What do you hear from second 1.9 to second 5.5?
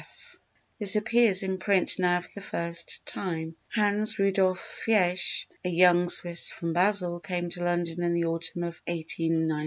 now for the first time. Hans Rudolf Faesch,